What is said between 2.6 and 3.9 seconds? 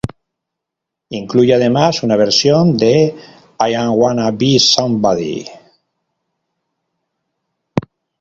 de "I